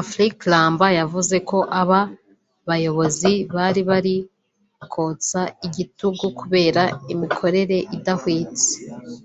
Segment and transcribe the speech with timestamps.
[0.00, 2.00] Afrique Ramba yavuze ko aba
[2.68, 4.14] bayobozi bari bari
[4.92, 8.70] kotswa igitutu kubera imikorere idahwitse